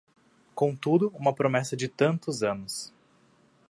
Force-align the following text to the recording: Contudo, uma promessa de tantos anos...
Contudo, 0.55 1.11
uma 1.13 1.31
promessa 1.31 1.77
de 1.77 1.87
tantos 1.87 2.41
anos... 2.41 2.91